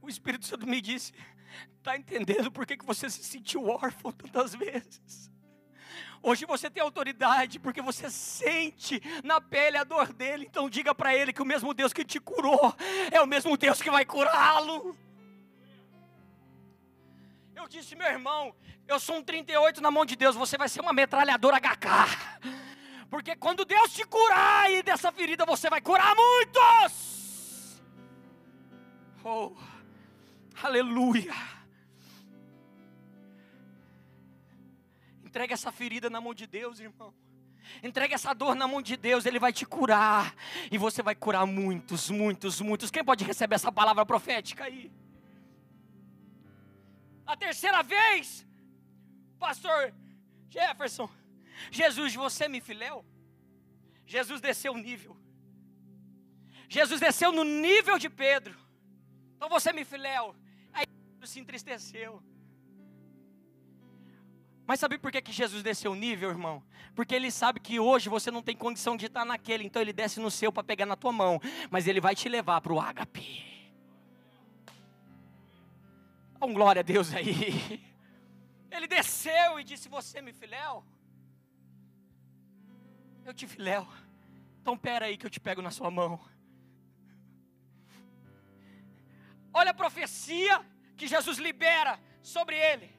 [0.03, 1.13] O Espírito Santo me disse:
[1.77, 5.31] Está entendendo por que, que você se sentiu órfão tantas vezes?
[6.21, 10.45] Hoje você tem autoridade porque você sente na pele a dor dele.
[10.49, 12.75] Então diga para ele que o mesmo Deus que te curou
[13.11, 14.95] é o mesmo Deus que vai curá-lo.
[17.55, 18.53] Eu disse, meu irmão,
[18.87, 21.87] eu sou um 38 na mão de Deus, você vai ser uma metralhadora HK.
[23.09, 27.81] Porque quando Deus te curar aí dessa ferida, você vai curar muitos.
[29.23, 29.55] Oh,
[30.61, 31.33] aleluia.
[35.23, 37.13] Entrega essa ferida na mão de Deus, irmão.
[37.81, 40.35] Entrega essa dor na mão de Deus, Ele vai te curar.
[40.71, 42.91] E você vai curar muitos, muitos, muitos.
[42.91, 44.91] Quem pode receber essa palavra profética aí?
[47.25, 48.45] A terceira vez,
[49.39, 49.93] Pastor
[50.49, 51.09] Jefferson,
[51.71, 53.03] Jesus, você me filéu?
[54.05, 55.17] Jesus desceu o nível.
[56.69, 58.55] Jesus desceu no nível de Pedro.
[59.35, 60.35] Então você me filéu.
[61.23, 62.21] Pedro se entristeceu.
[64.67, 66.61] Mas sabe por que, que Jesus desceu o nível, irmão?
[66.93, 70.19] Porque ele sabe que hoje você não tem condição de estar naquele, então ele desce
[70.19, 73.41] no seu para pegar na tua mão, mas ele vai te levar para o ágape.
[76.37, 77.81] Dá um glória a Deus aí.
[78.69, 80.83] Ele desceu e disse: Você me filéu?
[83.23, 83.87] Eu te filéu.
[84.59, 86.19] Então pera aí que eu te pego na sua mão.
[89.53, 90.72] Olha a profecia
[91.03, 92.89] que Jesus libera sobre ele.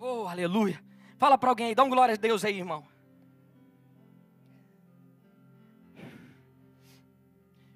[0.00, 0.82] Oh, aleluia.
[1.18, 2.86] Fala para alguém aí, dá um glória a Deus aí, irmão.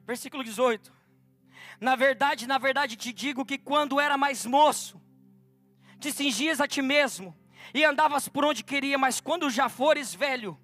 [0.06, 0.90] Versículo 18.
[1.78, 4.98] Na verdade, na verdade te digo que quando era mais moço,
[6.00, 7.36] te cingias a ti mesmo
[7.74, 10.58] e andavas por onde queria, mas quando já fores velho,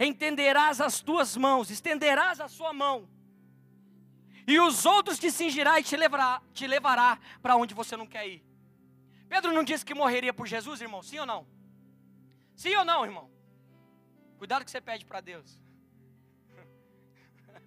[0.00, 3.06] entenderás as tuas mãos, estenderás a sua mão,
[4.46, 8.28] e os outros te cingirá e te levará, te levará para onde você não quer
[8.28, 8.44] ir.
[9.28, 11.02] Pedro não disse que morreria por Jesus, irmão?
[11.02, 11.46] Sim ou não?
[12.54, 13.30] Sim ou não, irmão?
[14.38, 15.60] Cuidado que você pede para Deus.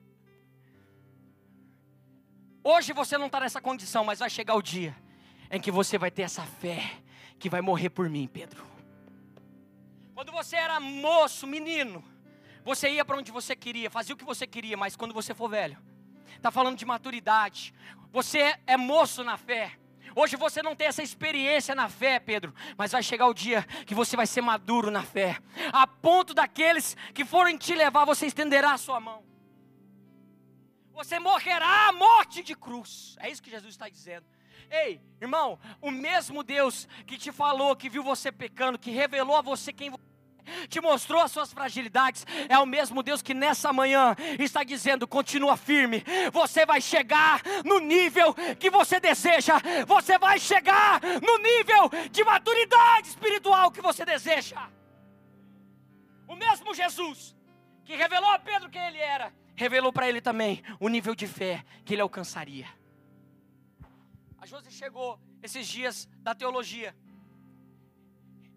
[2.64, 4.96] Hoje você não está nessa condição, mas vai chegar o dia
[5.50, 7.02] em que você vai ter essa fé
[7.40, 8.66] que vai morrer por mim, Pedro.
[10.14, 12.04] Quando você era moço, menino,
[12.64, 15.50] você ia para onde você queria, fazia o que você queria, mas quando você for
[15.50, 15.78] velho,
[16.38, 17.74] está falando de maturidade.
[18.12, 19.78] Você é moço na fé,
[20.20, 23.94] Hoje você não tem essa experiência na fé, Pedro, mas vai chegar o dia que
[23.94, 25.38] você vai ser maduro na fé,
[25.72, 29.24] a ponto daqueles que forem te levar, você estenderá a sua mão.
[30.92, 33.16] Você morrerá a morte de cruz.
[33.20, 34.26] É isso que Jesus está dizendo.
[34.72, 39.42] Ei, irmão, o mesmo Deus que te falou, que viu você pecando, que revelou a
[39.44, 40.07] você quem você
[40.68, 45.58] te mostrou as suas fragilidades, é o mesmo Deus que nessa manhã está dizendo: continua
[45.58, 49.56] firme, você vai chegar no nível que você deseja,
[49.88, 54.70] você vai chegar no nível de maturidade espiritual que você deseja.
[56.28, 57.36] O mesmo Jesus
[57.84, 61.64] que revelou a Pedro quem ele era, revelou para ele também o nível de fé
[61.86, 62.68] que ele alcançaria.
[64.38, 66.96] A Josi chegou esses dias da teologia.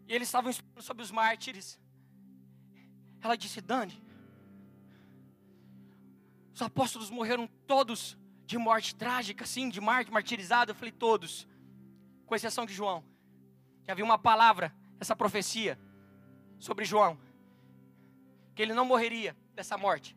[0.07, 1.80] E eles estavam estudando sobre os mártires.
[3.23, 4.03] Ela disse: Dani,
[6.55, 10.73] os apóstolos morreram todos de morte trágica, assim, de morte martirizada.
[10.73, 11.47] Eu falei: todos,
[12.27, 13.05] com exceção de João.
[13.85, 15.79] Que havia uma palavra, essa profecia,
[16.59, 17.19] sobre João,
[18.55, 20.17] que ele não morreria dessa morte.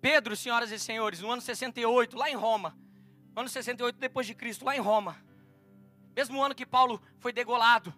[0.00, 2.76] Pedro, senhoras e senhores, no ano 68, lá em Roma,
[3.34, 5.16] no ano 68 depois de Cristo, lá em Roma,
[6.14, 7.92] mesmo ano que Paulo foi degolado,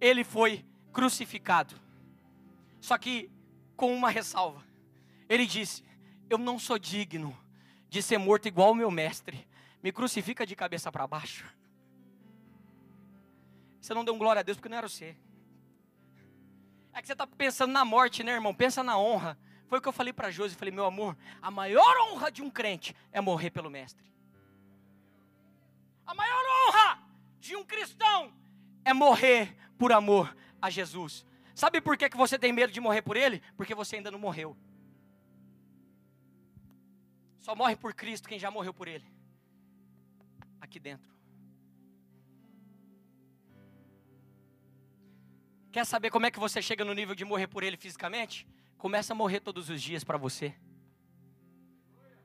[0.00, 0.64] ele foi
[0.96, 1.78] crucificado.
[2.80, 3.30] Só que
[3.76, 4.64] com uma ressalva.
[5.28, 5.84] Ele disse:
[6.30, 7.36] Eu não sou digno
[7.86, 9.46] de ser morto igual o meu mestre.
[9.82, 11.44] Me crucifica de cabeça para baixo.
[13.78, 15.14] Você não deu glória a Deus porque não era você.
[16.94, 18.54] É que você está pensando na morte, né, irmão?
[18.54, 19.38] Pensa na honra.
[19.68, 20.54] Foi o que eu falei para Josi.
[20.54, 24.10] Falei, meu amor, a maior honra de um crente é morrer pelo Mestre.
[26.06, 27.02] A maior honra
[27.38, 28.32] de um cristão
[28.82, 31.24] é morrer por amor a Jesus.
[31.54, 33.42] Sabe por que, que você tem medo de morrer por Ele?
[33.56, 34.56] Porque você ainda não morreu.
[37.38, 39.06] Só morre por Cristo quem já morreu por Ele.
[40.60, 41.14] Aqui dentro.
[45.72, 48.46] Quer saber como é que você chega no nível de morrer por Ele fisicamente?
[48.76, 50.54] Começa a morrer todos os dias para você.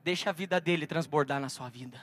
[0.02, 2.00] Deixa a vida dele transbordar na sua vida.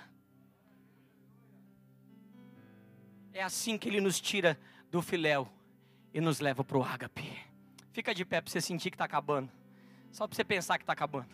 [3.33, 4.59] É assim que ele nos tira
[4.89, 5.51] do filéu
[6.13, 7.37] e nos leva para o ágape.
[7.91, 9.51] Fica de pé para você sentir que está acabando.
[10.11, 11.29] Só para você pensar que está acabando.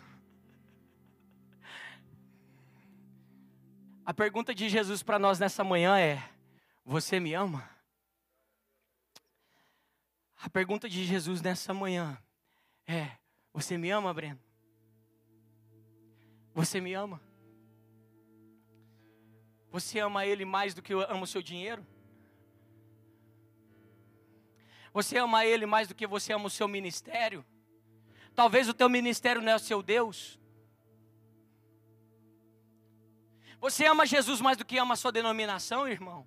[4.04, 6.22] A pergunta de Jesus para nós nessa manhã é:
[6.84, 7.68] Você me ama?
[10.40, 12.16] A pergunta de Jesus nessa manhã
[12.86, 13.10] é:
[13.52, 14.38] Você me ama, Breno?
[16.54, 17.20] Você me ama?
[19.70, 21.84] Você ama Ele mais do que eu amo o seu dinheiro?
[24.96, 27.44] Você ama Ele mais do que você ama o seu ministério?
[28.34, 30.40] Talvez o teu ministério não é o seu Deus.
[33.60, 36.26] Você ama Jesus mais do que ama a sua denominação, irmão?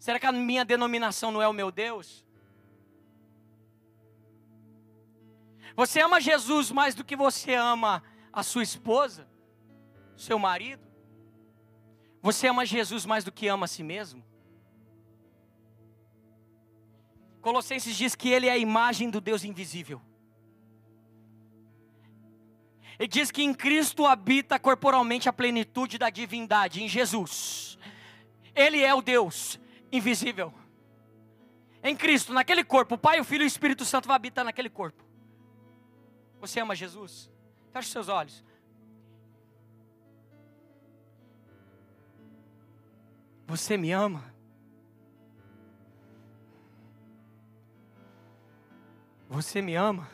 [0.00, 2.26] Será que a minha denominação não é o meu Deus?
[5.76, 8.02] Você ama Jesus mais do que você ama
[8.32, 9.28] a sua esposa,
[10.16, 10.85] seu marido?
[12.26, 14.20] Você ama Jesus mais do que ama a si mesmo?
[17.40, 20.02] Colossenses diz que ele é a imagem do Deus invisível.
[22.98, 27.78] Ele diz que em Cristo habita corporalmente a plenitude da divindade, em Jesus.
[28.56, 29.60] Ele é o Deus
[29.92, 30.52] invisível.
[31.80, 34.68] Em Cristo, naquele corpo, o Pai, o Filho e o Espírito Santo vai habitar naquele
[34.68, 35.04] corpo.
[36.40, 37.30] Você ama Jesus?
[37.72, 38.44] Feche seus olhos.
[43.46, 44.24] Você me ama?
[49.28, 50.08] Você me ama?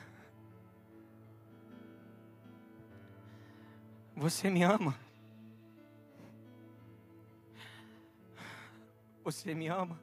[4.14, 4.94] Você me ama?
[9.24, 9.98] Você me ama?